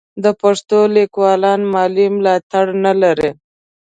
د 0.23 0.25
پښتو 0.41 0.79
لیکوالان 0.97 1.61
مالي 1.73 2.05
ملاتړ 2.17 2.65
نه 2.85 2.93
لري. 3.01 3.29